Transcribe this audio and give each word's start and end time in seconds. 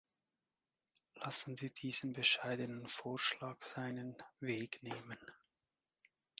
Lassen 1.13 1.55
Sie 1.55 1.71
diesen 1.71 2.13
bescheidenen 2.13 2.87
Vorschlag 2.87 3.61
seinen 3.61 4.15
Weg 4.39 4.81
nehmen. 4.81 5.19